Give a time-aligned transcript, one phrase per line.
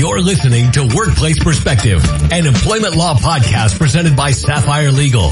[0.00, 2.02] You're listening to Workplace Perspective,
[2.32, 5.30] an employment law podcast presented by Sapphire Legal.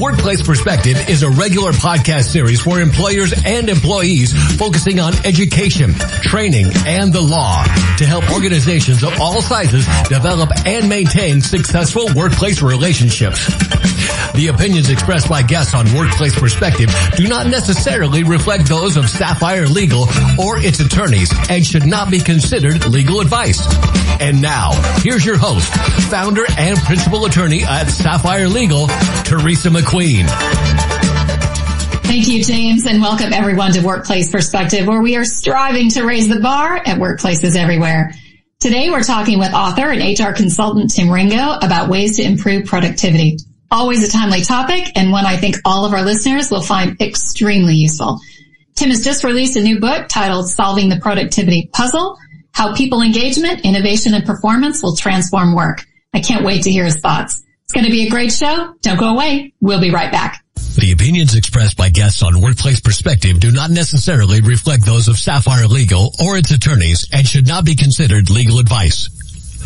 [0.00, 6.72] Workplace Perspective is a regular podcast series for employers and employees focusing on education, training,
[6.86, 7.62] and the law
[7.98, 13.46] to help organizations of all sizes develop and maintain successful workplace relationships.
[14.34, 19.66] The opinions expressed by guests on Workplace Perspective do not necessarily reflect those of Sapphire
[19.66, 23.60] Legal or its attorneys and should not be considered legal advice.
[24.20, 24.72] And now,
[25.02, 25.72] here's your host,
[26.10, 28.86] founder and principal attorney at Sapphire Legal,
[29.24, 30.26] Teresa McQueen.
[32.04, 36.28] Thank you, James, and welcome everyone to Workplace Perspective, where we are striving to raise
[36.28, 38.12] the bar at workplaces everywhere.
[38.58, 43.38] Today, we're talking with author and HR consultant Tim Ringo about ways to improve productivity.
[43.70, 47.76] Always a timely topic and one I think all of our listeners will find extremely
[47.76, 48.20] useful.
[48.74, 52.18] Tim has just released a new book titled Solving the Productivity Puzzle,
[52.52, 55.84] How People Engagement, Innovation, and Performance Will Transform Work.
[56.12, 57.42] I can't wait to hear his thoughts.
[57.64, 58.74] It's going to be a great show.
[58.82, 59.54] Don't go away.
[59.60, 60.44] We'll be right back.
[60.76, 65.66] The opinions expressed by guests on Workplace Perspective do not necessarily reflect those of Sapphire
[65.66, 69.08] Legal or its attorneys and should not be considered legal advice.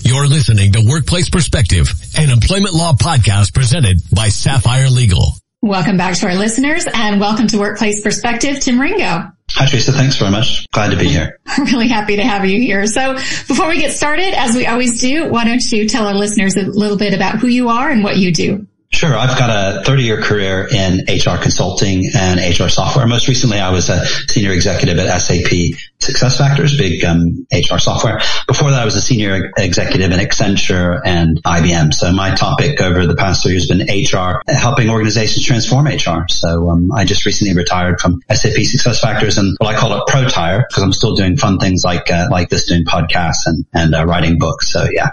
[0.05, 5.33] You're listening to Workplace Perspective, an employment law podcast presented by Sapphire Legal.
[5.63, 9.33] Welcome back to our listeners and welcome to Workplace Perspective, Tim Ringo.
[9.51, 9.93] Hi, Teresa.
[9.93, 10.69] Thanks very much.
[10.71, 11.39] Glad to be here.
[11.47, 12.87] I'm really happy to have you here.
[12.87, 16.57] So before we get started, as we always do, why don't you tell our listeners
[16.57, 18.67] a little bit about who you are and what you do?
[18.95, 19.17] Sure.
[19.17, 23.09] I've got a 30 year career in HR consulting and HR software.
[23.09, 25.51] Most recently, I was a senior executive at SAP
[25.99, 28.21] SuccessFactors, big um, HR software.
[28.47, 31.93] Before that, I was a senior executive in Accenture and IBM.
[31.93, 36.29] So my topic over the past three years has been HR, helping organizations transform HR.
[36.29, 40.29] So um, I just recently retired from SAP SuccessFactors and what I call it pro
[40.29, 43.93] tire because I'm still doing fun things like uh, like this, doing podcasts and and
[43.93, 44.73] uh, writing books.
[44.73, 45.11] So yeah,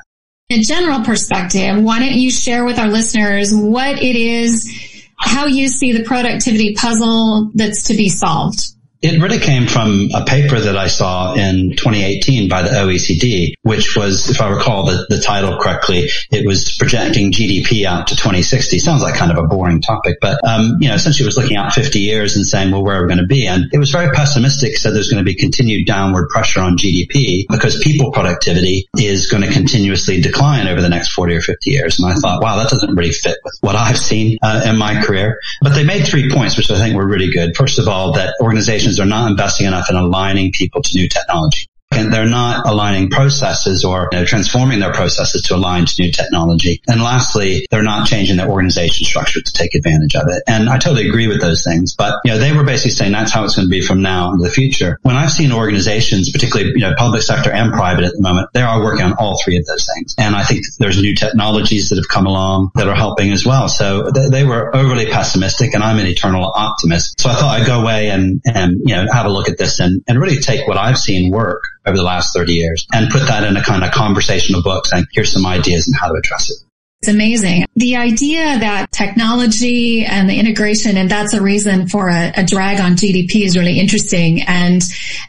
[0.52, 5.68] a general perspective, why don't you share with our listeners what it is, how you
[5.68, 8.62] see the productivity puzzle that's to be solved?
[9.02, 13.96] It really came from a paper that I saw in 2018 by the OECD, which
[13.96, 18.78] was, if I recall the, the title correctly, it was projecting GDP out to 2060.
[18.78, 21.58] Sounds like kind of a boring topic, but, um, you know, essentially it was looking
[21.58, 23.48] out 50 years and saying, well, where are we going to be?
[23.48, 27.46] And it was very pessimistic, said there's going to be continued downward pressure on GDP
[27.50, 32.00] because people productivity is going to continuously decline over the next 40 or 50 years.
[32.00, 35.02] And I thought, wow, that doesn't really fit with what I've seen uh, in my
[35.04, 35.40] career.
[35.62, 37.56] But they made three points, which I think were really good.
[37.56, 41.08] First of all, that organizations organizations are not investing enough in aligning people to new
[41.08, 46.02] technology and they're not aligning processes or you know, transforming their processes to align to
[46.02, 46.82] new technology.
[46.88, 50.44] And lastly, they're not changing their organization structure to take advantage of it.
[50.48, 53.32] And I totally agree with those things, but you know, they were basically saying that's
[53.32, 55.00] how it's going to be from now into the future.
[55.02, 58.62] When I've seen organizations, particularly, you know, public sector and private at the moment, they
[58.62, 60.16] are working on all three of those things.
[60.18, 63.68] And I think there's new technologies that have come along that are helping as well.
[63.68, 67.20] So they, they were overly pessimistic and I'm an eternal optimist.
[67.20, 69.80] So I thought I'd go away and, and, you know, have a look at this
[69.80, 73.28] and, and really take what I've seen work over the last 30 years and put
[73.28, 76.50] that in a kind of conversational book saying, here's some ideas and how to address
[76.50, 76.58] it.
[77.02, 77.66] It's amazing.
[77.76, 82.80] The idea that technology and the integration, and that's a reason for a, a, drag
[82.80, 84.44] on GDP is really interesting.
[84.44, 84.84] And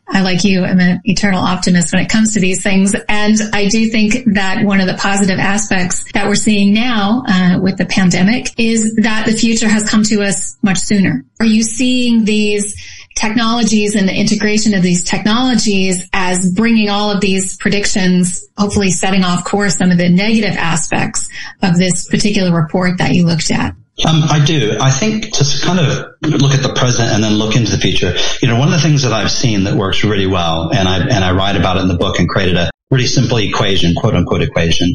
[0.06, 2.94] I, like you, am an eternal optimist when it comes to these things.
[3.08, 7.58] And I do think that one of the positive aspects that we're seeing now uh,
[7.58, 11.24] with the pandemic is that the future has come to us much sooner.
[11.40, 12.76] Are you seeing these
[13.14, 19.24] technologies and the integration of these technologies as bringing all of these predictions, hopefully setting
[19.24, 21.28] off course some of the negative aspects
[21.62, 23.74] of this particular report that you looked at?
[24.06, 24.78] Um, I do.
[24.80, 28.14] I think to kind of look at the present and then look into the future.
[28.40, 31.00] You know, one of the things that I've seen that works really well, and I
[31.00, 34.14] and I write about it in the book and created a really simple equation, quote
[34.14, 34.94] unquote equation,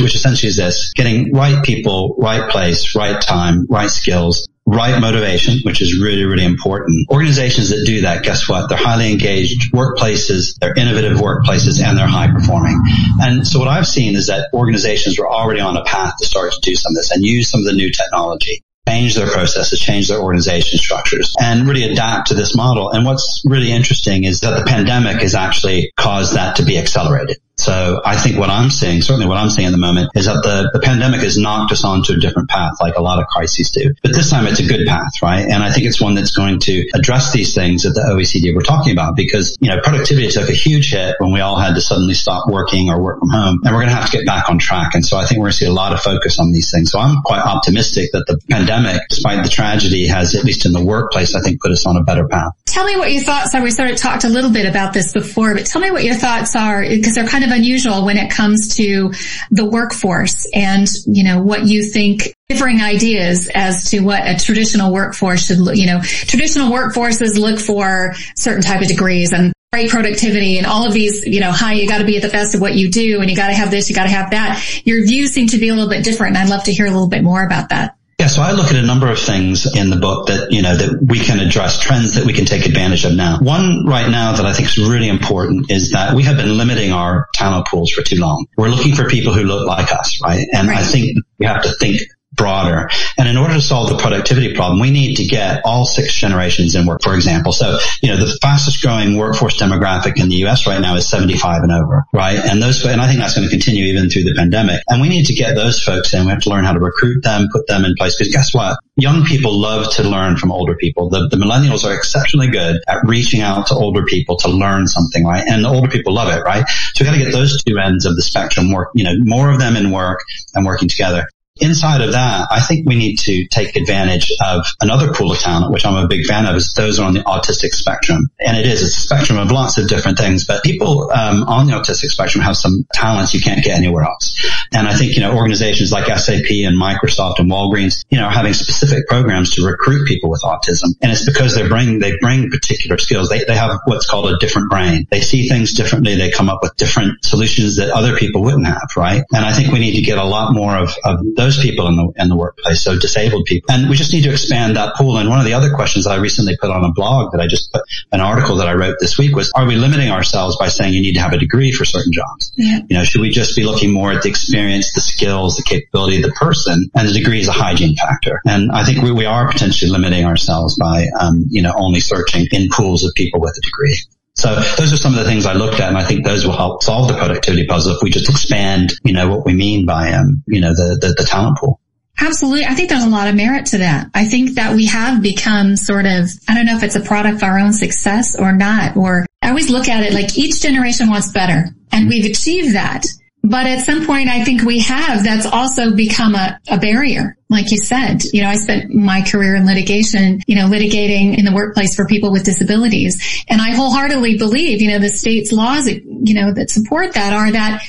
[0.00, 5.58] which essentially is this: getting right people, right place, right time, right skills, right motivation,
[5.64, 7.08] which is really, really important.
[7.10, 8.68] Organizations that do that, guess what?
[8.68, 12.80] They're highly engaged workplaces, they're innovative workplaces, and they're high performing.
[13.20, 16.52] And so what I've seen is that organizations were already on a path to start
[16.52, 19.78] to do some of this and use some of the new technology change their processes,
[19.78, 22.90] change their organization structures, and really adapt to this model.
[22.90, 27.36] And what's really interesting is that the pandemic has actually caused that to be accelerated.
[27.56, 30.42] So I think what I'm seeing, certainly what I'm seeing at the moment, is that
[30.42, 33.70] the, the pandemic has knocked us onto a different path, like a lot of crises
[33.70, 33.94] do.
[34.02, 35.44] But this time it's a good path, right?
[35.44, 38.62] And I think it's one that's going to address these things that the OECD were
[38.62, 41.80] talking about because, you know, productivity took a huge hit when we all had to
[41.80, 43.60] suddenly stop working or work from home.
[43.64, 44.94] And we're going to have to get back on track.
[44.94, 46.90] And so I think we're going to see a lot of focus on these things.
[46.90, 50.84] So I'm quite optimistic that the pandemic, despite the tragedy, has at least in the
[50.84, 52.52] workplace, I think put us on a better path.
[52.66, 53.62] tell me what your thoughts are.
[53.62, 56.14] We sort of talked a little bit about this before, but tell me what your
[56.14, 59.12] thoughts are because they're kind of unusual when it comes to
[59.50, 64.92] the workforce and, you know, what you think differing ideas as to what a traditional
[64.92, 69.90] workforce should look, you know, traditional workforces look for certain type of degrees and great
[69.90, 72.54] productivity and all of these, you know, high, you got to be at the best
[72.54, 74.82] of what you do and you got to have this, you got to have that.
[74.84, 76.36] Your views seem to be a little bit different.
[76.36, 77.96] And I'd love to hear a little bit more about that.
[78.32, 81.02] So I look at a number of things in the book that, you know, that
[81.02, 83.38] we can address trends that we can take advantage of now.
[83.38, 86.92] One right now that I think is really important is that we have been limiting
[86.92, 88.46] our talent pools for too long.
[88.56, 90.46] We're looking for people who look like us, right?
[90.54, 90.78] And right.
[90.78, 92.00] I think we have to think
[92.34, 92.88] broader.
[93.18, 96.74] And in order to solve the productivity problem, we need to get all six generations
[96.74, 97.52] in work, for example.
[97.52, 101.62] So, you know, the fastest growing workforce demographic in the US right now is 75
[101.62, 102.38] and over, right?
[102.38, 104.82] And those, and I think that's going to continue even through the pandemic.
[104.88, 106.24] And we need to get those folks in.
[106.24, 108.16] We have to learn how to recruit them, put them in place.
[108.16, 108.78] Because guess what?
[108.96, 111.08] Young people love to learn from older people.
[111.10, 115.24] The, the millennials are exceptionally good at reaching out to older people to learn something,
[115.24, 115.44] right?
[115.46, 116.64] And the older people love it, right?
[116.94, 119.50] So we got to get those two ends of the spectrum work, you know, more
[119.50, 120.20] of them in work
[120.54, 121.26] and working together.
[121.60, 125.70] Inside of that, I think we need to take advantage of another pool of talent,
[125.70, 128.30] which I'm a big fan of, is those are on the autistic spectrum.
[128.40, 131.66] And it is, it's a spectrum of lots of different things, but people um, on
[131.66, 134.34] the autistic spectrum have some talents you can't get anywhere else.
[134.72, 138.32] And I think, you know, organizations like SAP and Microsoft and Walgreens, you know, are
[138.32, 140.94] having specific programs to recruit people with autism.
[141.02, 143.28] And it's because they bring, they bring particular skills.
[143.28, 145.06] They, they have what's called a different brain.
[145.10, 146.14] They see things differently.
[146.14, 149.22] They come up with different solutions that other people wouldn't have, right?
[149.34, 151.96] And I think we need to get a lot more of, of those people in
[151.96, 153.70] the in the workplace, so disabled people.
[153.72, 155.18] And we just need to expand that pool.
[155.18, 157.46] And one of the other questions that I recently put on a blog that I
[157.46, 157.82] just put
[158.12, 161.02] an article that I wrote this week was, are we limiting ourselves by saying you
[161.02, 162.52] need to have a degree for certain jobs?
[162.56, 162.80] Yeah.
[162.88, 166.16] You know, should we just be looking more at the experience, the skills, the capability
[166.16, 168.40] of the person, and the degree is a hygiene factor.
[168.46, 172.46] And I think we, we are potentially limiting ourselves by, um, you know, only searching
[172.52, 173.98] in pools of people with a degree.
[174.34, 176.56] So those are some of the things I looked at, and I think those will
[176.56, 180.12] help solve the productivity puzzle if we just expand, you know, what we mean by,
[180.12, 181.80] um, you know, the, the, the talent pool.
[182.18, 182.64] Absolutely.
[182.64, 184.08] I think there's a lot of merit to that.
[184.14, 187.36] I think that we have become sort of, I don't know if it's a product
[187.36, 191.08] of our own success or not, or I always look at it like each generation
[191.10, 193.04] wants better and we've achieved that.
[193.42, 197.36] But at some point, I think we have, that's also become a, a barrier.
[197.52, 201.44] Like you said, you know, I spent my career in litigation, you know, litigating in
[201.44, 203.44] the workplace for people with disabilities.
[203.48, 207.52] And I wholeheartedly believe, you know, the state's laws, you know, that support that are
[207.52, 207.82] that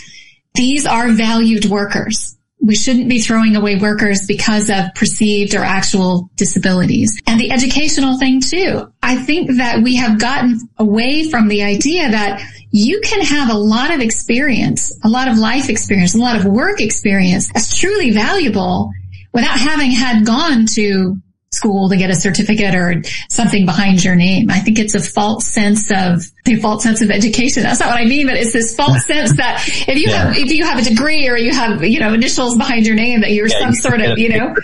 [0.53, 6.29] these are valued workers we shouldn't be throwing away workers because of perceived or actual
[6.37, 7.21] disabilities.
[7.27, 8.89] And the educational thing too.
[9.03, 13.57] I think that we have gotten away from the idea that you can have a
[13.57, 18.11] lot of experience, a lot of life experience, a lot of work experience as truly
[18.11, 18.91] valuable
[19.33, 21.17] without having had gone to
[21.53, 24.49] school to get a certificate or something behind your name.
[24.49, 27.63] I think it's a false sense of the false sense of education.
[27.63, 30.25] That's not what I mean, but it's this false sense that if you yeah.
[30.25, 33.21] have if you have a degree or you have you know initials behind your name
[33.21, 34.55] that you're yeah, some you sort of you know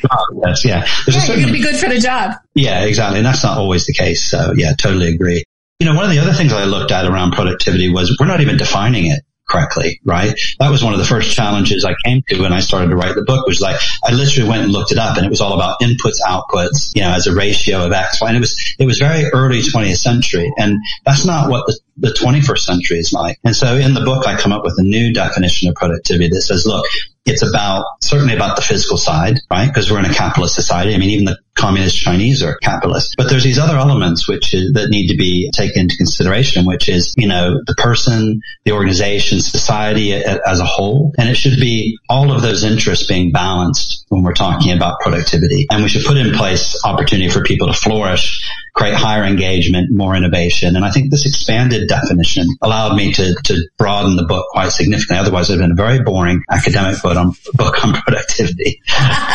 [0.45, 2.33] yes, yeah There's yeah you're going to be good for the job.
[2.55, 4.29] Yeah, exactly, and that's not always the case.
[4.29, 5.43] So yeah, totally agree.
[5.79, 8.41] You know, one of the other things I looked at around productivity was we're not
[8.41, 10.33] even defining it correctly, right?
[10.59, 13.15] That was one of the first challenges I came to when I started to write
[13.15, 15.53] the book was like, I literally went and looked it up and it was all
[15.53, 18.27] about inputs, outputs, you know, as a ratio of X, Y.
[18.27, 20.51] And it was, it was very early 20th century.
[20.57, 23.39] And that's not what the, the 21st century is like.
[23.43, 26.41] And so in the book, I come up with a new definition of productivity that
[26.41, 26.85] says, look,
[27.25, 29.67] it's about certainly about the physical side, right?
[29.67, 30.95] Because we're in a capitalist society.
[30.95, 34.71] I mean, even the communist Chinese are capitalist, but there's these other elements which is,
[34.73, 39.41] that need to be taken into consideration, which is, you know, the person, the organization,
[39.41, 41.11] society as a whole.
[41.17, 45.67] And it should be all of those interests being balanced when we're talking about productivity.
[45.69, 48.49] And we should put in place opportunity for people to flourish
[48.79, 50.75] create higher engagement, more innovation.
[50.77, 55.17] And I think this expanded definition allowed me to, to broaden the book quite significantly.
[55.17, 58.81] Otherwise, it would have been a very boring academic book on, book on productivity.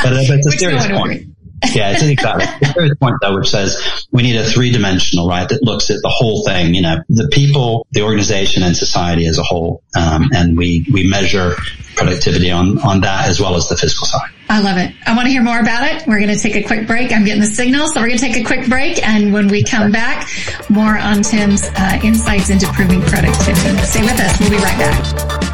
[0.02, 1.34] but, uh, but it's a serious point.
[1.72, 2.44] yeah, it's exactly.
[2.60, 5.90] It's a serious point though, which says we need a three dimensional, right, that looks
[5.90, 9.82] at the whole thing, you know, the people, the organization and society as a whole.
[9.96, 11.54] Um, and we, we measure
[11.96, 14.30] productivity on, on that as well as the physical side.
[14.48, 14.92] I love it.
[15.06, 16.06] I want to hear more about it.
[16.06, 17.12] We're going to take a quick break.
[17.12, 17.88] I'm getting the signal.
[17.88, 19.06] So we're going to take a quick break.
[19.06, 20.28] And when we come back,
[20.68, 23.78] more on Tim's uh, insights into proving productivity.
[23.78, 24.40] Stay with us.
[24.40, 25.53] We'll be right back.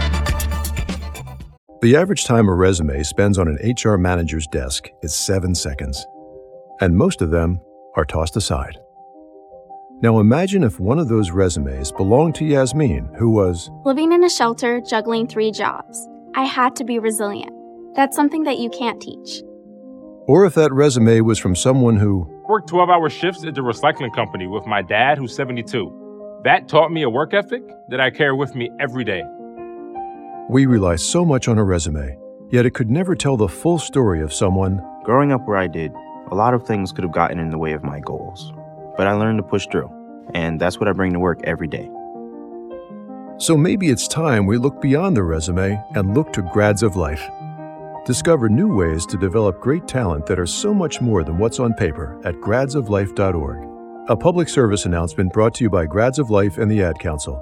[1.83, 6.07] The average time a resume spends on an HR manager's desk is seven seconds.
[6.83, 7.59] And most of them
[7.97, 8.79] are tossed aside.
[10.03, 14.29] Now imagine if one of those resumes belonged to Yasmin, who was living in a
[14.29, 16.07] shelter, juggling three jobs.
[16.35, 17.53] I had to be resilient.
[17.97, 19.43] That's something that you can't teach.
[20.29, 24.15] Or if that resume was from someone who worked 12 hour shifts at the recycling
[24.15, 26.41] company with my dad, who's 72.
[26.45, 29.23] That taught me a work ethic that I carry with me every day.
[30.51, 32.19] We rely so much on a resume,
[32.51, 34.85] yet it could never tell the full story of someone.
[35.05, 35.93] Growing up where I did,
[36.33, 38.53] a lot of things could have gotten in the way of my goals,
[38.97, 39.89] but I learned to push through,
[40.35, 41.89] and that's what I bring to work every day.
[43.39, 47.23] So maybe it's time we look beyond the resume and look to grads of life.
[48.05, 51.75] Discover new ways to develop great talent that are so much more than what's on
[51.75, 54.09] paper at gradsoflife.org.
[54.11, 57.41] A public service announcement brought to you by Grads of Life and the Ad Council.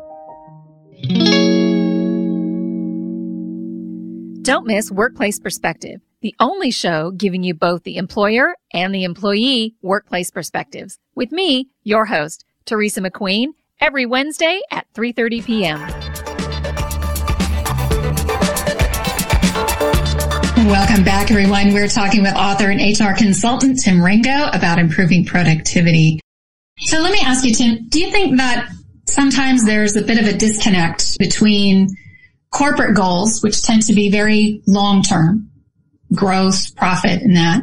[4.49, 9.75] Don't miss Workplace Perspective, the only show giving you both the employer and the employee
[9.83, 10.99] workplace perspectives.
[11.15, 15.81] With me, your host, Teresa McQueen, every Wednesday at 3:30 p.m.
[20.67, 21.75] Welcome back, everyone.
[21.75, 26.21] We're talking with author and HR consultant Tim Ringo about improving productivity.
[26.79, 28.71] So let me ask you, Tim, do you think that
[29.07, 31.91] sometimes there's a bit of a disconnect between
[32.51, 35.51] corporate goals, which tend to be very long term,
[36.15, 37.63] growth, profit and that,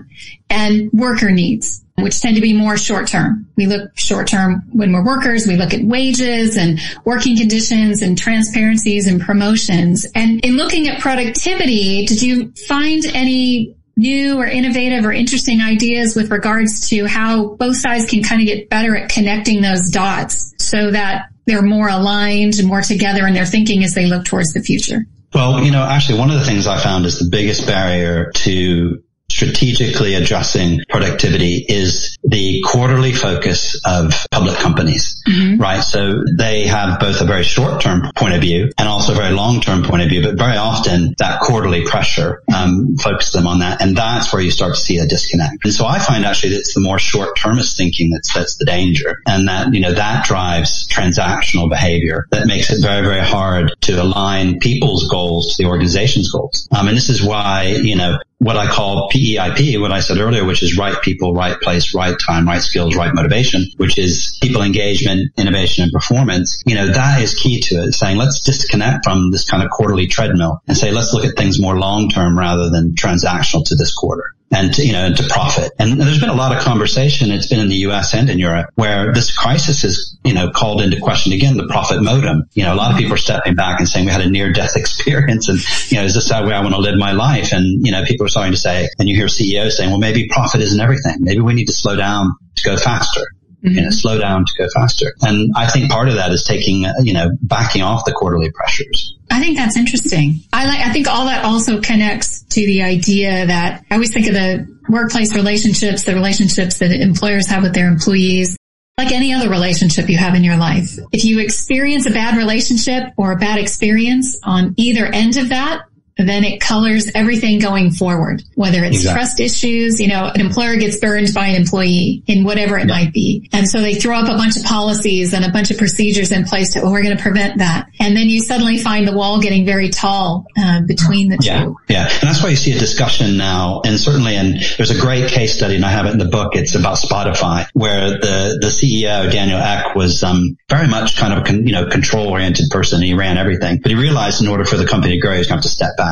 [0.49, 3.47] and worker needs, which tend to be more short term.
[3.55, 5.47] We look short term when we're workers.
[5.47, 10.05] We look at wages and working conditions and transparencies and promotions.
[10.13, 16.15] And in looking at productivity, did you find any new or innovative or interesting ideas
[16.15, 20.53] with regards to how both sides can kind of get better at connecting those dots
[20.59, 24.53] so that they're more aligned and more together in their thinking as they look towards
[24.53, 25.05] the future?
[25.33, 29.03] Well, you know, actually one of the things I found is the biggest barrier to
[29.29, 35.59] strategically addressing productivity is the quarterly focus of public companies, mm-hmm.
[35.59, 35.81] right?
[35.81, 39.33] So they have both a very short term point of view and also a very
[39.33, 43.59] long term point of view, but very often that quarterly pressure um, focuses them on
[43.59, 43.81] that.
[43.81, 45.65] And that's where you start to see a disconnect.
[45.65, 48.65] And so I find actually that it's the more short termist thinking that's, that's the
[48.65, 49.17] danger.
[49.25, 54.01] And that, you know, that drives transactional behavior that makes it very, very hard to
[54.01, 56.67] align people's goals to the organization's goals.
[56.71, 60.45] Um, and this is why, you know, what I call PEIP, what I said earlier,
[60.45, 64.61] which is right people, right place, right time, right skills, right motivation, which is people
[64.61, 66.61] engagement, innovation and performance.
[66.65, 70.07] You know, that is key to it saying let's disconnect from this kind of quarterly
[70.07, 73.93] treadmill and say let's look at things more long term rather than transactional to this
[73.93, 75.71] quarter and to, you know, to profit.
[75.79, 77.31] And there's been a lot of conversation.
[77.31, 78.13] It's been in the U.S.
[78.13, 82.01] and in Europe where this crisis is, you know, called into question again the profit
[82.01, 82.43] modem.
[82.53, 84.51] You know, a lot of people are stepping back and saying we had a near
[84.53, 85.59] death experience, and
[85.91, 87.53] you know, is this how way I want to live my life?
[87.53, 90.27] And you know, people are starting to say, and you hear CEOs saying, well, maybe
[90.29, 91.17] profit isn't everything.
[91.19, 93.21] Maybe we need to slow down to go faster.
[93.63, 93.77] Mm-hmm.
[93.77, 95.15] You know, slow down to go faster.
[95.21, 99.17] And I think part of that is taking, you know, backing off the quarterly pressures.
[99.45, 100.39] Think that's interesting.
[100.51, 104.25] I like, I think all that also connects to the idea that I always think
[104.25, 108.57] of the workplace relationships, the relationships that employers have with their employees.
[108.97, 110.97] Like any other relationship you have in your life.
[111.11, 115.83] If you experience a bad relationship or a bad experience on either end of that,
[116.17, 119.19] then it colors everything going forward, whether it's exactly.
[119.19, 122.93] trust issues, you know, an employer gets burned by an employee in whatever it yeah.
[122.93, 123.49] might be.
[123.51, 126.45] And so they throw up a bunch of policies and a bunch of procedures in
[126.45, 127.89] place to, oh, we're going to prevent that.
[127.99, 131.65] And then you suddenly find the wall getting very tall uh, between the yeah.
[131.65, 131.75] two.
[131.89, 132.07] Yeah.
[132.07, 133.81] And that's why you see a discussion now.
[133.83, 136.55] And certainly, and there's a great case study and I have it in the book.
[136.55, 141.39] It's about Spotify where the, the CEO, Daniel Ek was, um, very much kind of,
[141.39, 143.01] a con, you know, control oriented person.
[143.01, 145.59] He ran everything, but he realized in order for the company to grow, he's going
[145.61, 146.04] to have to step back.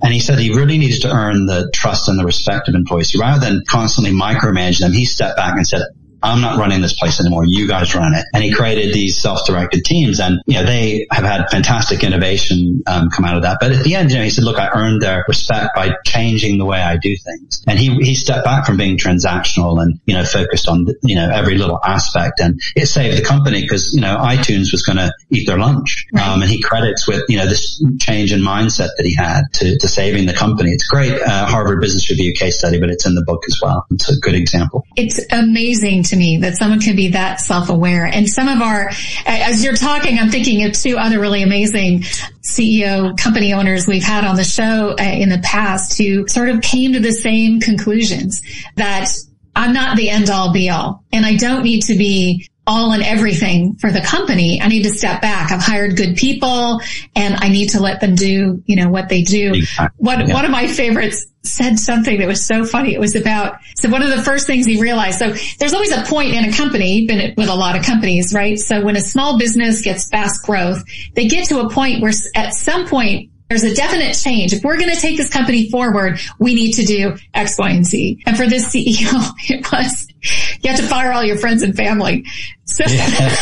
[0.00, 3.12] And he said he really needed to earn the trust and the respect of employees.
[3.12, 5.82] So rather than constantly micromanage them, he stepped back and said,
[6.22, 7.44] I'm not running this place anymore.
[7.46, 8.24] You guys run it.
[8.34, 13.10] And he created these self-directed teams and, you know, they have had fantastic innovation, um,
[13.10, 13.58] come out of that.
[13.60, 16.58] But at the end, you know, he said, look, I earned their respect by changing
[16.58, 17.62] the way I do things.
[17.66, 21.30] And he, he stepped back from being transactional and, you know, focused on, you know,
[21.30, 22.40] every little aspect.
[22.40, 26.06] And it saved the company because, you know, iTunes was going to eat their lunch.
[26.12, 26.26] Right.
[26.26, 29.78] Um, and he credits with, you know, this change in mindset that he had to,
[29.78, 30.70] to saving the company.
[30.70, 33.60] It's a great, uh, Harvard Business Review case study, but it's in the book as
[33.62, 33.86] well.
[33.90, 34.84] It's a good example.
[34.96, 38.06] It's amazing to me that someone can be that self-aware.
[38.06, 38.90] And some of our,
[39.26, 42.00] as you're talking, I'm thinking of two other really amazing
[42.42, 46.60] CEO company owners we've had on the show uh, in the past who sort of
[46.60, 48.42] came to the same conclusions
[48.76, 49.08] that
[49.54, 53.02] I'm not the end all be all and I don't need to be all and
[53.02, 54.60] everything for the company.
[54.60, 55.50] I need to step back.
[55.50, 56.80] I've hired good people
[57.16, 59.54] and I need to let them do, you know, what they do.
[59.54, 59.96] Exactly.
[59.96, 60.34] One, yeah.
[60.34, 62.92] one of my favorites said something that was so funny.
[62.92, 66.02] It was about, so one of the first things he realized, so there's always a
[66.02, 68.58] point in a company, been with a lot of companies, right?
[68.58, 70.84] So when a small business gets fast growth,
[71.14, 74.52] they get to a point where at some point there's a definite change.
[74.52, 77.86] If we're going to take this company forward, we need to do X, Y, and
[77.86, 78.22] Z.
[78.26, 80.06] And for this CEO, it was,
[80.62, 82.24] you have to fire all your friends and family.
[82.64, 82.84] So.
[82.86, 83.08] yeah,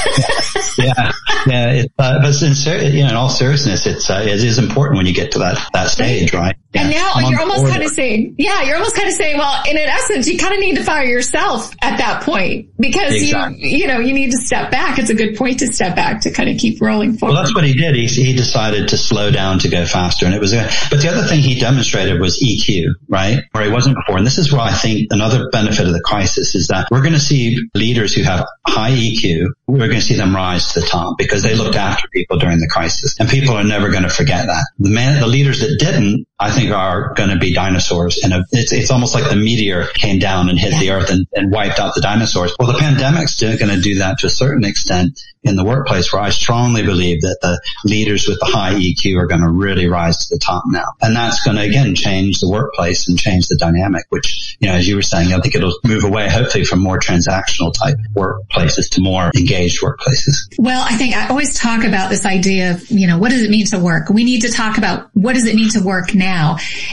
[0.79, 1.13] yeah,
[1.47, 1.71] yeah.
[1.73, 5.13] It, uh, but you know, in all seriousness, it's uh, it is important when you
[5.13, 6.57] get to that that stage, right?
[6.73, 6.83] Yeah.
[6.83, 9.63] And now I'm you're almost kind of saying, yeah, you're almost kind of saying, well,
[9.69, 13.67] in an essence, you kind of need to fire yourself at that point because exactly.
[13.67, 14.99] you, you know, you need to step back.
[14.99, 17.35] It's a good point to step back to kind of keep rolling forward.
[17.35, 17.95] Well, that's what he did.
[17.95, 20.27] He, he decided to slow down to go faster.
[20.27, 23.43] And it was, a, but the other thing he demonstrated was EQ, right?
[23.53, 24.19] Where he wasn't before.
[24.19, 27.15] And this is where I think another benefit of the crisis is that we're going
[27.15, 29.47] to see leaders who have high EQ.
[29.67, 32.59] We're going to see them rise to the top because they looked after people during
[32.59, 34.67] the crisis and people are never going to forget that.
[34.79, 38.21] The man, the leaders that didn't, I think are going to be dinosaurs.
[38.23, 41.51] And it's, it's almost like the meteor came down and hit the earth and, and
[41.51, 42.55] wiped out the dinosaurs.
[42.59, 46.21] Well, the pandemic's going to do that to a certain extent in the workplace where
[46.21, 50.27] I strongly believe that the leaders with the high EQ are going to really rise
[50.27, 50.85] to the top now.
[51.01, 54.75] And that's going to again change the workplace and change the dynamic, which, you know,
[54.75, 58.91] as you were saying, I think it'll move away hopefully from more transactional type workplaces
[58.91, 60.35] to more engaged workplaces.
[60.59, 63.51] Well, I think I always talk about this idea of, you know, what does it
[63.51, 64.11] mean to work?
[64.11, 66.26] We need to talk about what does it mean to work now?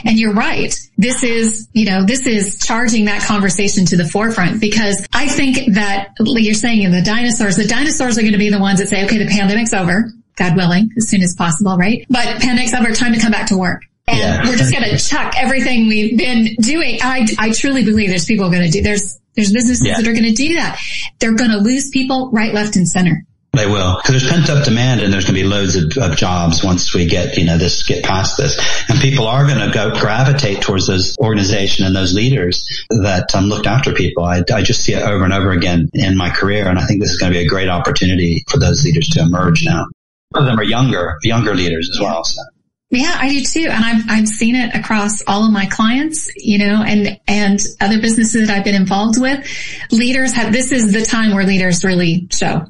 [0.05, 0.73] And you're right.
[0.97, 5.73] This is, you know, this is charging that conversation to the forefront because I think
[5.73, 8.87] that you're saying in the dinosaurs, the dinosaurs are going to be the ones that
[8.87, 10.11] say, okay, the pandemic's over.
[10.35, 12.05] God willing, as soon as possible, right?
[12.09, 13.83] But pandemic's over, time to come back to work.
[14.07, 14.49] And yeah.
[14.49, 16.99] we're just going to chuck everything we've been doing.
[17.01, 19.97] I, I truly believe there's people going to do, there's, there's businesses yeah.
[19.97, 20.79] that are going to do that.
[21.19, 23.25] They're going to lose people right, left, and center.
[23.55, 26.17] They will, because there's pent up demand and there's going to be loads of, of,
[26.17, 28.57] jobs once we get, you know, this, get past this.
[28.89, 33.45] And people are going to go gravitate towards those organization and those leaders that um,
[33.45, 34.23] looked after people.
[34.23, 36.67] I, I just see it over and over again in my career.
[36.67, 39.19] And I think this is going to be a great opportunity for those leaders to
[39.21, 39.85] emerge now.
[40.33, 42.23] Some of them are younger, younger leaders as well.
[42.23, 42.41] So.
[42.89, 43.69] Yeah, I do too.
[43.69, 48.01] And I've, I've seen it across all of my clients, you know, and, and other
[48.01, 49.47] businesses that I've been involved with.
[49.91, 52.65] Leaders have, this is the time where leaders really show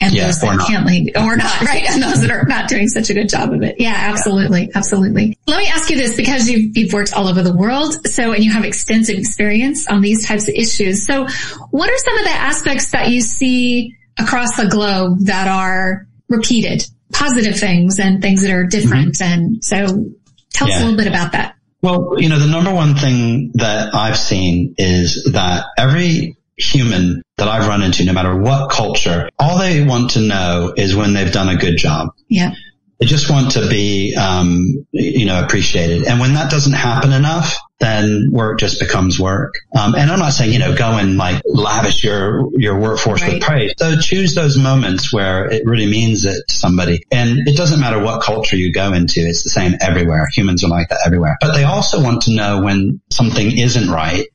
[0.00, 1.88] and yeah, those that can't lead or not, right?
[1.90, 3.76] And those that are not doing such a good job of it.
[3.78, 4.66] Yeah, absolutely.
[4.66, 4.72] Yeah.
[4.76, 5.36] Absolutely.
[5.46, 8.06] Let me ask you this because you've, you've worked all over the world.
[8.06, 11.04] So, and you have extensive experience on these types of issues.
[11.04, 11.26] So
[11.70, 16.84] what are some of the aspects that you see across the globe that are repeated,
[17.12, 19.14] positive things and things that are different?
[19.14, 19.32] Mm-hmm.
[19.32, 20.12] And so
[20.52, 20.76] tell yeah.
[20.76, 21.56] us a little bit about that.
[21.82, 27.48] Well, you know, the number one thing that I've seen is that every human that
[27.48, 31.32] I've run into, no matter what culture, all they want to know is when they've
[31.32, 32.10] done a good job.
[32.28, 32.54] Yeah.
[32.98, 36.04] They just want to be, um, you know, appreciated.
[36.08, 39.54] And when that doesn't happen enough, then work just becomes work.
[39.72, 43.34] Um, and I'm not saying, you know, go and like lavish your, your workforce right.
[43.34, 43.74] with praise.
[43.78, 47.04] So choose those moments where it really means it to somebody.
[47.12, 49.20] And it doesn't matter what culture you go into.
[49.20, 50.26] It's the same everywhere.
[50.32, 51.36] Humans are like that everywhere.
[51.40, 54.26] But they also want to know when something isn't right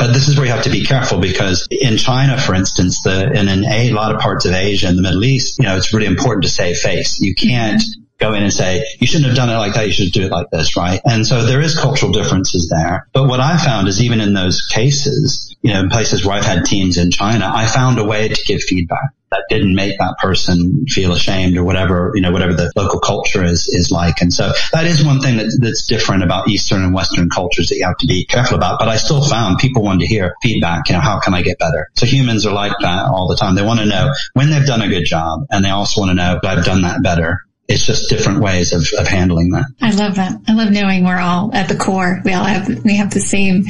[0.00, 3.30] but this is where you have to be careful because in China, for instance, the,
[3.34, 5.92] and in a lot of parts of Asia and the Middle East, you know, it's
[5.92, 7.20] really important to save face.
[7.20, 7.82] You can't
[8.18, 9.86] go in and say, you shouldn't have done it like that.
[9.86, 11.02] You should do it like this, right?
[11.04, 13.08] And so there is cultural differences there.
[13.12, 16.44] But what I found is even in those cases, you know, in places where I've
[16.44, 20.16] had teams in China, I found a way to give feedback that didn't make that
[20.20, 24.20] person feel ashamed or whatever, you know, whatever the local culture is, is like.
[24.20, 27.76] And so that is one thing that, that's different about Eastern and Western cultures that
[27.76, 28.80] you have to be careful about.
[28.80, 31.58] But I still found people wanted to hear feedback, you know, how can I get
[31.58, 31.88] better?
[31.94, 33.54] So humans are like that all the time.
[33.54, 36.14] They want to know when they've done a good job and they also want to
[36.14, 39.66] know I've done that better it's just different ways of, of handling that.
[39.80, 40.32] I love that.
[40.48, 42.20] I love knowing we're all at the core.
[42.24, 43.66] We all have, we have the same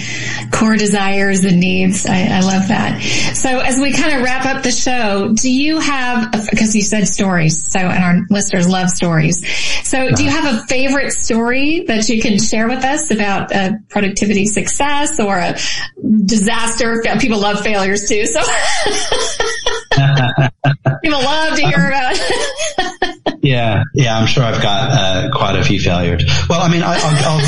[0.50, 2.06] core desires and needs.
[2.06, 3.02] I, I love that.
[3.34, 7.06] So as we kind of wrap up the show, do you have, because you said
[7.08, 9.46] stories, so, and our listeners love stories.
[9.86, 13.80] So do you have a favorite story that you can share with us about a
[13.90, 15.58] productivity success or a
[16.24, 17.04] disaster?
[17.20, 18.24] People love failures too.
[18.24, 18.40] So
[21.02, 22.16] people love to hear about
[23.42, 26.24] Yeah, yeah, I'm sure I've got uh, quite a few failures.
[26.48, 27.40] Well, I mean, I, will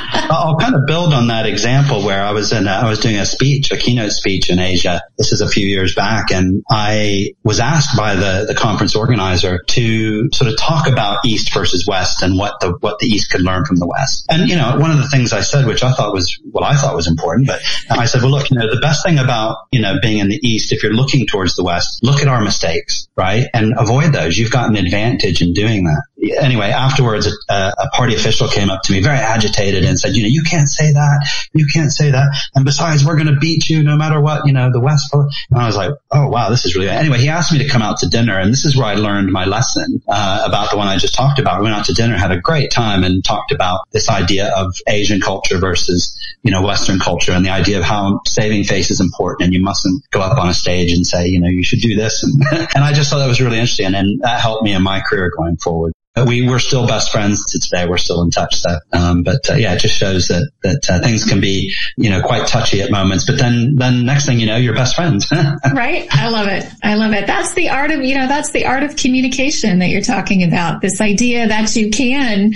[0.30, 3.16] I'll kind of build on that example where I was in, a, I was doing
[3.16, 5.02] a speech, a keynote speech in Asia.
[5.18, 9.62] This is a few years back, and I was asked by the the conference organizer
[9.68, 13.40] to sort of talk about East versus West and what the what the East could
[13.40, 14.26] learn from the West.
[14.30, 16.76] And you know, one of the things I said, which I thought was what I
[16.76, 19.80] thought was important, but I said, well, look, you know, the best thing about you
[19.80, 23.08] know being in the East, if you're looking towards the West, look at our mistakes,
[23.16, 26.02] right, and avoid those you've got an advantage in doing that.
[26.22, 30.22] Anyway, afterwards, a, a, party official came up to me very agitated and said, you
[30.22, 31.26] know, you can't say that.
[31.52, 32.36] You can't say that.
[32.54, 35.12] And besides, we're going to beat you no matter what, you know, the West.
[35.12, 37.80] And I was like, oh, wow, this is really, anyway, he asked me to come
[37.80, 40.88] out to dinner and this is where I learned my lesson, uh, about the one
[40.88, 41.60] I just talked about.
[41.60, 44.74] We went out to dinner, had a great time and talked about this idea of
[44.86, 49.00] Asian culture versus, you know, Western culture and the idea of how saving face is
[49.00, 51.80] important and you mustn't go up on a stage and say, you know, you should
[51.80, 52.22] do this.
[52.22, 55.00] And, and I just thought that was really interesting and that helped me in my
[55.00, 55.94] career going forward
[56.26, 57.86] we were still best friends to today.
[57.88, 58.56] We're still in touch.
[58.56, 62.10] So, um, but uh, yeah, it just shows that that uh, things can be, you
[62.10, 63.24] know, quite touchy at moments.
[63.26, 65.30] But then, then next thing you know, you're best friends.
[65.74, 66.06] right.
[66.10, 66.66] I love it.
[66.82, 67.26] I love it.
[67.26, 70.80] That's the art of, you know, that's the art of communication that you're talking about.
[70.80, 72.52] This idea that you can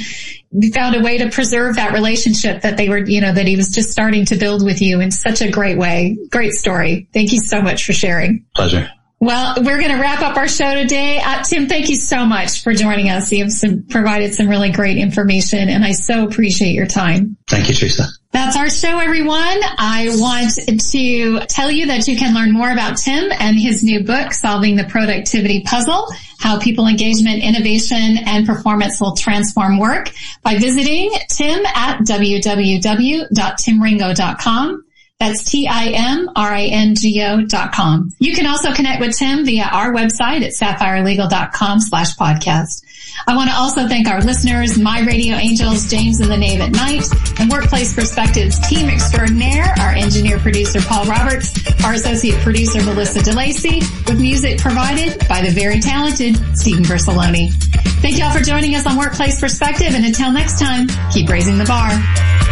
[0.73, 3.71] found a way to preserve that relationship that they were, you know, that he was
[3.71, 6.17] just starting to build with you in such a great way.
[6.31, 7.09] Great story.
[7.13, 8.45] Thank you so much for sharing.
[8.55, 8.91] Pleasure.
[9.25, 11.19] Well, we're going to wrap up our show today.
[11.19, 13.33] Uh, Tim, thank you so much for joining us.
[13.33, 17.39] You have some, provided some really great information and I so appreciate your time.
[17.49, 18.05] Thank you, Teresa.
[18.33, 19.61] That's our show, everyone.
[19.79, 24.05] I want to tell you that you can learn more about Tim and his new
[24.05, 26.07] book, Solving the Productivity Puzzle,
[26.39, 30.11] how people engagement, innovation, and performance will transform work
[30.43, 34.84] by visiting Tim at www.timringo.com.
[35.21, 38.11] That's T-I-M-R-I-N-G-O dot com.
[38.19, 42.83] You can also connect with Tim via our website at sapphirelegal.com slash podcast.
[43.27, 46.73] I want to also thank our listeners, my radio angels, James and the Knave at
[46.73, 47.05] Night,
[47.39, 53.81] and Workplace Perspectives team extraordinaire, our engineer producer Paul Roberts, our associate producer Melissa DeLacy,
[54.09, 57.53] with music provided by the very talented Stephen Versaloni.
[58.03, 61.57] Thank you all for joining us on Workplace Perspective, and until next time, keep raising
[61.57, 62.44] the bar.